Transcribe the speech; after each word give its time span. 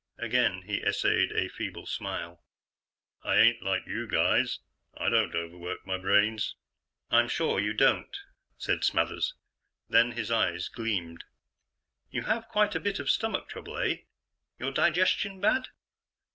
Again 0.17 0.63
he 0.63 0.81
essayed 0.81 1.31
a 1.31 1.47
feeble 1.47 1.85
smile. 1.85 2.43
"I 3.23 3.35
ain't 3.35 3.61
like 3.61 3.85
you 3.85 4.07
guys, 4.07 4.57
I 4.97 5.09
don't 5.09 5.35
overwork 5.35 5.85
my 5.85 5.99
brains." 5.99 6.55
"I'm 7.11 7.27
sure 7.27 7.59
you 7.59 7.73
don't," 7.75 8.17
said 8.57 8.83
Smathers. 8.83 9.35
Then 9.89 10.13
his 10.13 10.31
eyes 10.31 10.69
gleamed. 10.69 11.23
"You 12.09 12.23
have 12.23 12.47
quite 12.47 12.73
a 12.73 12.79
bit 12.79 12.97
of 12.97 13.11
stomach 13.11 13.47
trouble, 13.47 13.77
eh? 13.77 13.97
Your 14.57 14.71
digestion 14.71 15.39
bad?" 15.39 15.67